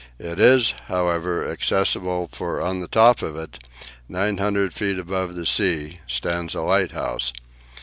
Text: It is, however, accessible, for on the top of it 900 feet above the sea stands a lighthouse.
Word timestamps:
It 0.17 0.39
is, 0.39 0.73
however, 0.87 1.47
accessible, 1.47 2.27
for 2.31 2.59
on 2.59 2.79
the 2.79 2.87
top 2.87 3.21
of 3.21 3.35
it 3.35 3.59
900 4.09 4.73
feet 4.73 4.97
above 4.97 5.35
the 5.35 5.45
sea 5.45 5.99
stands 6.07 6.55
a 6.55 6.63
lighthouse. 6.63 7.31